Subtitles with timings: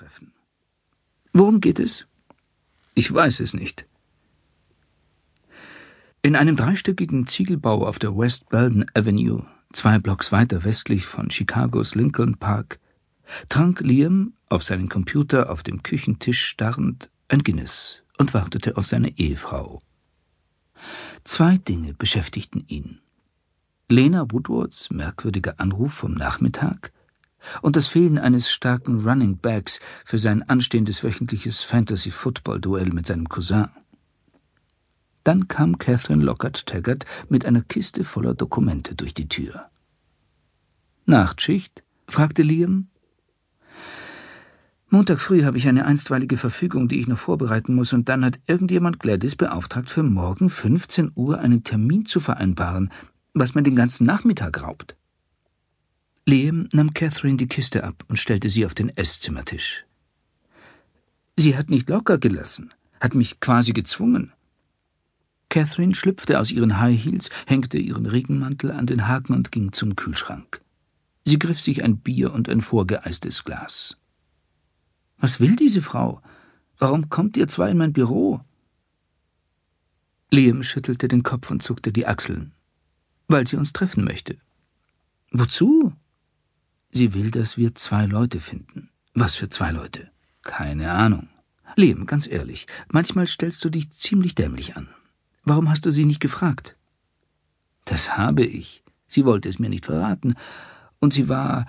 [0.00, 0.32] treffen.
[1.32, 2.06] Worum geht es?
[2.94, 3.86] Ich weiß es nicht.
[6.22, 11.94] In einem dreistöckigen Ziegelbau auf der West Belden Avenue, zwei Blocks weiter westlich von Chicagos
[11.94, 12.78] Lincoln Park,
[13.48, 19.16] trank Liam auf seinen Computer auf dem Küchentisch starrend ein Guinness und wartete auf seine
[19.18, 19.80] Ehefrau.
[21.24, 23.00] Zwei Dinge beschäftigten ihn.
[23.88, 26.92] Lena Woodwards merkwürdiger Anruf vom Nachmittag
[27.62, 33.68] und das Fehlen eines starken Running Backs für sein anstehendes wöchentliches Fantasy-Football-Duell mit seinem Cousin.
[35.24, 39.68] Dann kam Catherine Lockhart Taggart mit einer Kiste voller Dokumente durch die Tür.
[41.06, 41.82] Nachtschicht?
[42.06, 42.88] fragte Liam.
[44.92, 48.40] Montag früh habe ich eine einstweilige Verfügung, die ich noch vorbereiten muss, und dann hat
[48.46, 52.90] irgendjemand Gladys beauftragt, für morgen 15 Uhr einen Termin zu vereinbaren,
[53.32, 54.96] was mir den ganzen Nachmittag raubt.
[56.30, 59.84] Liam nahm Catherine die Kiste ab und stellte sie auf den Esszimmertisch.
[61.36, 64.32] Sie hat nicht locker gelassen, hat mich quasi gezwungen.
[65.48, 69.96] Catherine schlüpfte aus ihren High Heels, hängte ihren Regenmantel an den Haken und ging zum
[69.96, 70.60] Kühlschrank.
[71.24, 73.96] Sie griff sich ein Bier und ein vorgeeistes Glas.
[75.18, 76.22] Was will diese Frau?
[76.78, 78.40] Warum kommt ihr zwei in mein Büro?
[80.30, 82.52] Liam schüttelte den Kopf und zuckte die Achseln.
[83.26, 84.36] Weil sie uns treffen möchte.
[85.32, 85.92] Wozu?
[86.92, 88.90] Sie will, dass wir zwei Leute finden.
[89.14, 90.10] Was für zwei Leute?
[90.42, 91.28] Keine Ahnung.
[91.76, 94.88] Liam, ganz ehrlich, manchmal stellst du dich ziemlich dämlich an.
[95.44, 96.76] Warum hast du sie nicht gefragt?
[97.84, 98.82] Das habe ich.
[99.06, 100.34] Sie wollte es mir nicht verraten.
[100.98, 101.66] Und sie war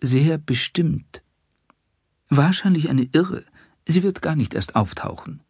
[0.00, 1.22] sehr bestimmt.
[2.28, 3.44] Wahrscheinlich eine Irre.
[3.86, 5.40] Sie wird gar nicht erst auftauchen.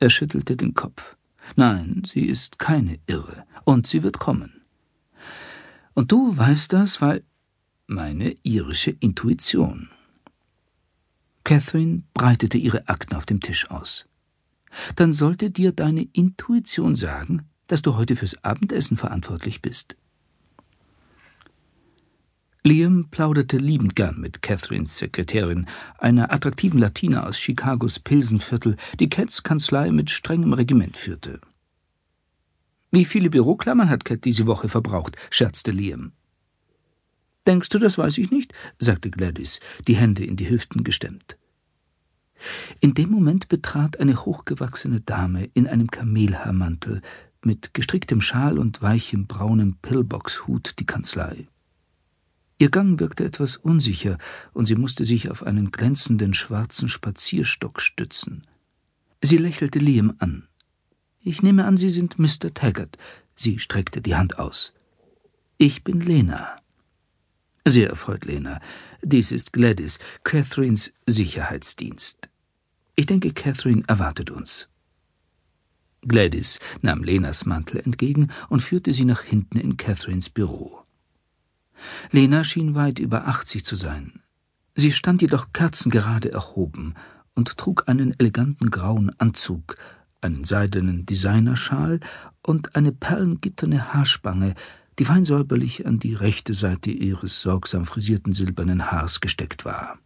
[0.00, 1.16] Er schüttelte den Kopf.
[1.56, 3.44] Nein, sie ist keine Irre.
[3.64, 4.62] Und sie wird kommen.
[5.94, 7.24] Und du weißt das, weil
[7.88, 9.88] meine irische Intuition.
[11.42, 14.06] Catherine breitete ihre Akten auf dem Tisch aus.
[14.94, 19.96] Dann sollte dir deine Intuition sagen, dass du heute fürs Abendessen verantwortlich bist.
[22.62, 29.42] Liam plauderte liebend gern mit Catherines Sekretärin, einer attraktiven Latina aus Chicagos Pilsenviertel, die Cats
[29.42, 31.40] Kanzlei mit strengem Regiment führte.
[32.90, 35.16] Wie viele Büroklammern hat Cat diese Woche verbraucht?
[35.30, 36.12] scherzte Liam.
[37.48, 38.52] Denkst du, das weiß ich nicht?
[38.78, 41.38] sagte Gladys, die Hände in die Hüften gestemmt.
[42.80, 47.00] In dem Moment betrat eine hochgewachsene Dame in einem Kamelhaarmantel
[47.42, 51.48] mit gestricktem Schal und weichem braunem Pillboxhut die Kanzlei.
[52.58, 54.18] Ihr Gang wirkte etwas unsicher,
[54.52, 58.46] und sie musste sich auf einen glänzenden schwarzen Spazierstock stützen.
[59.22, 60.48] Sie lächelte Liam an.
[61.22, 62.52] Ich nehme an, Sie sind Mr.
[62.52, 62.98] Taggart.
[63.34, 64.74] Sie streckte die Hand aus.
[65.56, 66.56] Ich bin Lena.
[67.64, 68.60] Sehr erfreut, Lena.
[69.02, 72.28] Dies ist Gladys, Catherines Sicherheitsdienst.
[72.96, 74.68] Ich denke, Catherine erwartet uns.
[76.02, 80.84] Gladys nahm Lenas Mantel entgegen und führte sie nach hinten in Catherines Büro.
[82.10, 84.20] Lena schien weit über achtzig zu sein.
[84.74, 86.94] Sie stand jedoch kerzengerade erhoben
[87.34, 89.76] und trug einen eleganten grauen Anzug,
[90.20, 92.00] einen seidenen Designerschal
[92.42, 94.54] und eine perlengitterne Haarspange,
[94.98, 99.98] die fein säuberlich an die rechte Seite ihres sorgsam frisierten silbernen Haars gesteckt war.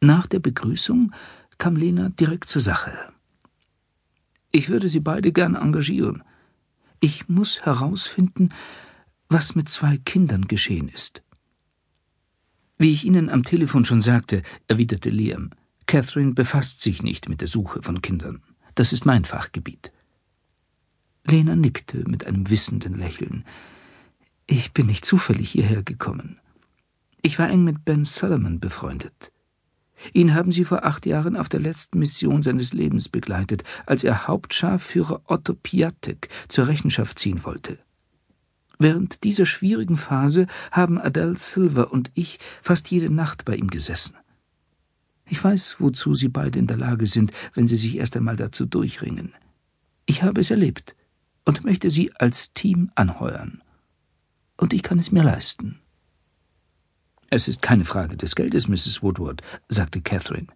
[0.00, 1.12] Nach der Begrüßung
[1.58, 2.92] kam Lena direkt zur Sache.
[4.52, 6.22] Ich würde Sie beide gern engagieren.
[7.00, 8.50] Ich muss herausfinden,
[9.28, 11.22] was mit zwei Kindern geschehen ist.
[12.76, 15.50] Wie ich Ihnen am Telefon schon sagte, erwiderte Liam,
[15.86, 18.42] Catherine befasst sich nicht mit der Suche von Kindern.
[18.74, 19.92] Das ist mein Fachgebiet.
[21.26, 23.44] Lena nickte mit einem wissenden Lächeln.
[24.46, 26.38] Ich bin nicht zufällig hierher gekommen.
[27.22, 29.32] Ich war eng mit Ben Solomon befreundet.
[30.12, 34.28] Ihn haben Sie vor acht Jahren auf der letzten Mission seines Lebens begleitet, als er
[34.28, 37.78] Hauptscharführer Otto Piatek zur Rechenschaft ziehen wollte.
[38.78, 44.16] Während dieser schwierigen Phase haben Adele Silver und ich fast jede Nacht bei ihm gesessen.
[45.26, 48.66] Ich weiß, wozu Sie beide in der Lage sind, wenn Sie sich erst einmal dazu
[48.66, 49.32] durchringen.
[50.04, 50.94] Ich habe es erlebt
[51.44, 53.62] und möchte Sie als Team anheuern.
[54.56, 55.80] Und ich kann es mir leisten.
[57.30, 59.02] Es ist keine Frage des Geldes, Mrs.
[59.02, 60.46] Woodward, sagte Catherine.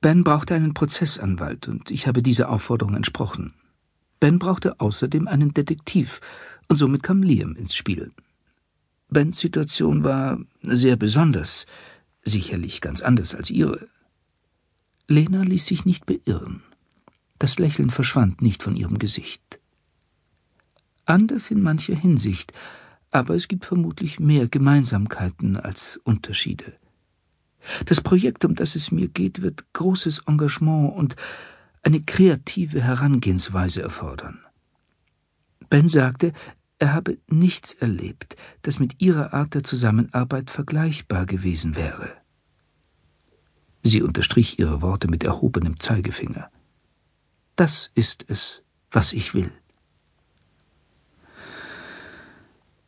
[0.00, 3.52] Ben brauchte einen Prozessanwalt, und ich habe dieser Aufforderung entsprochen.
[4.20, 6.20] Ben brauchte außerdem einen Detektiv,
[6.68, 8.12] und somit kam Liam ins Spiel.
[9.08, 11.66] Bens Situation war sehr besonders,
[12.22, 13.88] sicherlich ganz anders als ihre.
[15.08, 16.62] Lena ließ sich nicht beirren.
[17.38, 19.60] Das Lächeln verschwand nicht von ihrem Gesicht.
[21.06, 22.52] Anders in mancher Hinsicht,
[23.10, 26.72] aber es gibt vermutlich mehr Gemeinsamkeiten als Unterschiede.
[27.86, 31.16] Das Projekt, um das es mir geht, wird großes Engagement und
[31.82, 34.40] eine kreative Herangehensweise erfordern.
[35.70, 36.32] Ben sagte,
[36.78, 42.10] er habe nichts erlebt, das mit ihrer Art der Zusammenarbeit vergleichbar gewesen wäre.
[43.82, 46.50] Sie unterstrich ihre Worte mit erhobenem Zeigefinger.
[47.54, 49.52] Das ist es, was ich will.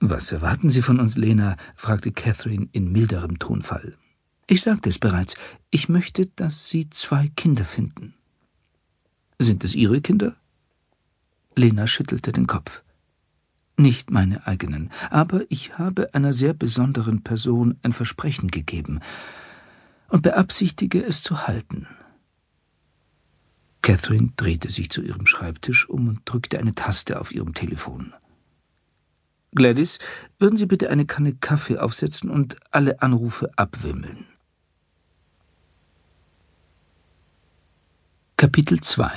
[0.01, 1.57] Was erwarten Sie von uns, Lena?
[1.75, 3.95] fragte Catherine in milderem Tonfall.
[4.47, 5.35] Ich sagte es bereits,
[5.71, 8.15] ich möchte, dass Sie zwei Kinder finden.
[9.39, 10.37] Sind es Ihre Kinder?
[11.57, 12.83] Lena schüttelte den Kopf.
[13.79, 19.01] Nicht meine eigenen, aber ich habe einer sehr besonderen Person ein Versprechen gegeben
[20.09, 21.87] und beabsichtige es zu halten.
[23.83, 28.15] Catherine drehte sich zu ihrem Schreibtisch um und drückte eine Taste auf ihrem Telefon.
[29.57, 29.99] Gladys,
[30.39, 34.27] würden Sie bitte eine Kanne Kaffee aufsetzen und alle Anrufe abwimmeln.
[38.37, 39.11] Kapitel 2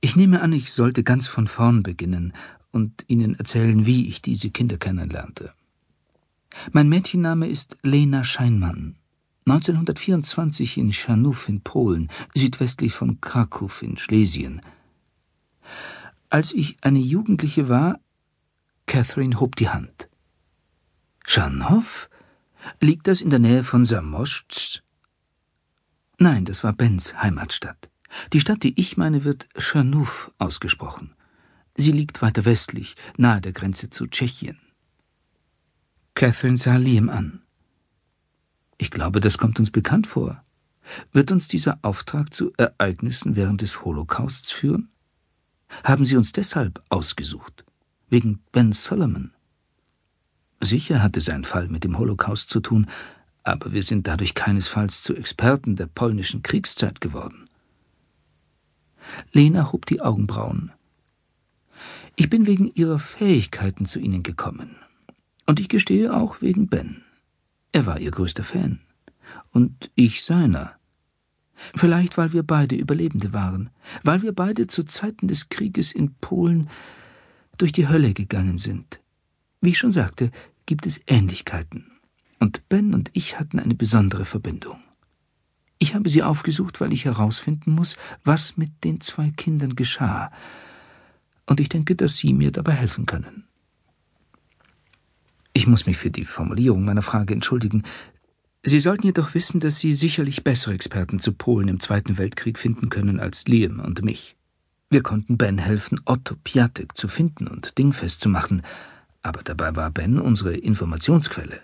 [0.00, 2.34] Ich nehme an, ich sollte ganz von vorn beginnen
[2.72, 5.52] und Ihnen erzählen, wie ich diese Kinder kennenlernte.
[6.72, 8.96] Mein Mädchenname ist Lena Scheinmann.
[9.46, 14.60] 1924 in Scharnów in Polen, südwestlich von Krakow in Schlesien.
[16.28, 18.00] Als ich eine Jugendliche war,
[18.86, 20.08] Catherine hob die Hand.
[21.26, 22.08] Scharnów?
[22.80, 24.82] Liegt das in der Nähe von Samoszcz?
[26.18, 27.90] Nein, das war Bens Heimatstadt.
[28.32, 31.14] Die Stadt, die ich meine, wird Scharnów ausgesprochen.
[31.76, 34.58] Sie liegt weiter westlich, nahe der Grenze zu Tschechien.
[36.14, 37.42] Catherine sah Liam an.
[38.78, 40.42] Ich glaube, das kommt uns bekannt vor.
[41.12, 44.90] Wird uns dieser Auftrag zu Ereignissen während des Holocausts führen?
[45.84, 47.65] Haben Sie uns deshalb ausgesucht?
[48.08, 49.32] Wegen Ben Solomon.
[50.60, 52.86] Sicher hatte sein Fall mit dem Holocaust zu tun,
[53.42, 57.48] aber wir sind dadurch keinesfalls zu Experten der polnischen Kriegszeit geworden.
[59.32, 60.72] Lena hob die Augenbrauen.
[62.16, 64.76] Ich bin wegen Ihrer Fähigkeiten zu Ihnen gekommen.
[65.44, 67.02] Und ich gestehe auch wegen Ben.
[67.72, 68.80] Er war Ihr größter Fan.
[69.52, 70.72] Und ich seiner.
[71.74, 73.70] Vielleicht, weil wir beide Überlebende waren,
[74.02, 76.68] weil wir beide zu Zeiten des Krieges in Polen
[77.56, 79.00] durch die Hölle gegangen sind.
[79.60, 80.30] Wie ich schon sagte,
[80.66, 81.86] gibt es Ähnlichkeiten.
[82.38, 84.78] Und Ben und ich hatten eine besondere Verbindung.
[85.78, 90.30] Ich habe sie aufgesucht, weil ich herausfinden muss, was mit den zwei Kindern geschah.
[91.46, 93.44] Und ich denke, dass Sie mir dabei helfen können.
[95.52, 97.84] Ich muss mich für die Formulierung meiner Frage entschuldigen.
[98.62, 102.88] Sie sollten jedoch wissen, dass Sie sicherlich bessere Experten zu Polen im Zweiten Weltkrieg finden
[102.88, 104.35] können als Liam und mich.
[104.88, 108.62] Wir konnten Ben helfen, Otto Piatek zu finden und dingfest zu machen,
[109.22, 111.60] aber dabei war Ben unsere Informationsquelle.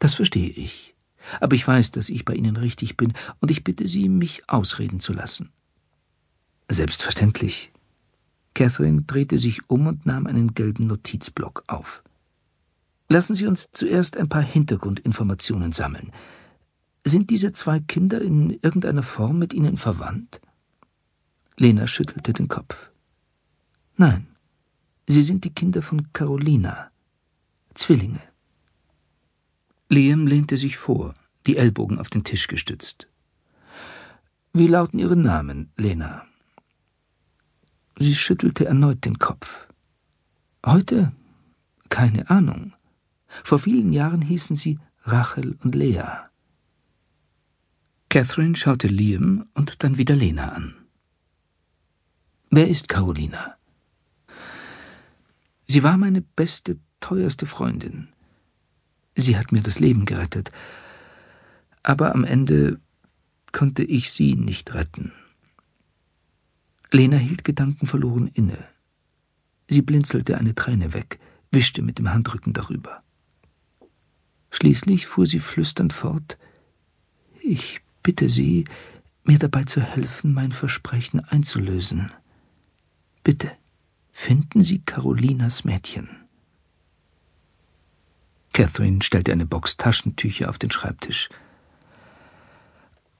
[0.00, 0.94] Das verstehe ich.
[1.40, 4.98] Aber ich weiß, dass ich bei Ihnen richtig bin, und ich bitte Sie, mich ausreden
[4.98, 5.50] zu lassen.
[6.68, 7.70] Selbstverständlich.
[8.54, 12.02] Catherine drehte sich um und nahm einen gelben Notizblock auf.
[13.08, 16.10] Lassen Sie uns zuerst ein paar Hintergrundinformationen sammeln.
[17.04, 20.40] Sind diese zwei Kinder in irgendeiner Form mit Ihnen verwandt?
[21.60, 22.90] Lena schüttelte den Kopf.
[23.98, 24.26] Nein,
[25.06, 26.90] sie sind die Kinder von Carolina.
[27.74, 28.22] Zwillinge.
[29.90, 31.12] Liam lehnte sich vor,
[31.46, 33.08] die Ellbogen auf den Tisch gestützt.
[34.54, 36.24] Wie lauten Ihre Namen, Lena?
[37.98, 39.68] Sie schüttelte erneut den Kopf.
[40.64, 41.12] Heute?
[41.90, 42.72] Keine Ahnung.
[43.44, 46.04] Vor vielen Jahren hießen sie Rachel und Lea.
[48.08, 50.79] Catherine schaute Liam und dann wieder Lena an.
[52.52, 53.54] Wer ist Carolina?
[55.68, 58.08] Sie war meine beste, teuerste Freundin.
[59.14, 60.50] Sie hat mir das Leben gerettet.
[61.84, 62.80] Aber am Ende
[63.52, 65.12] konnte ich sie nicht retten.
[66.90, 68.58] Lena hielt gedankenverloren inne.
[69.68, 71.20] Sie blinzelte eine Träne weg,
[71.52, 73.04] wischte mit dem Handrücken darüber.
[74.50, 76.36] Schließlich fuhr sie flüsternd fort
[77.42, 78.64] Ich bitte Sie,
[79.22, 82.10] mir dabei zu helfen, mein Versprechen einzulösen.
[83.30, 83.52] Bitte,
[84.10, 86.08] finden Sie Carolinas Mädchen.
[88.52, 91.28] Catherine stellte eine Box Taschentücher auf den Schreibtisch.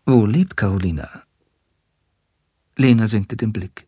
[0.05, 1.23] Wo lebt Carolina?
[2.75, 3.87] Lena senkte den Blick.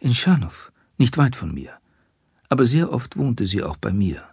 [0.00, 1.78] In Scharnow, nicht weit von mir.
[2.48, 4.26] Aber sehr oft wohnte sie auch bei mir.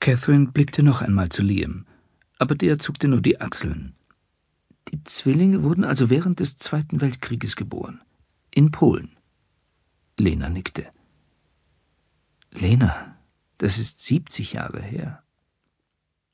[0.00, 1.86] Catherine blickte noch einmal zu Liam,
[2.38, 3.94] aber der zuckte nur die Achseln.
[4.88, 8.02] Die Zwillinge wurden also während des Zweiten Weltkrieges geboren.
[8.50, 9.15] In Polen.
[10.18, 10.90] Lena nickte.
[12.50, 13.18] Lena,
[13.58, 15.22] das ist siebzig Jahre her.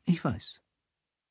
[0.04, 0.61] Ich weiß.